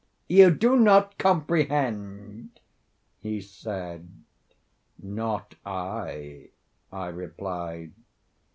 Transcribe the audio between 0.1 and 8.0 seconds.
"You do not comprehend?" he said. "Not I," I replied.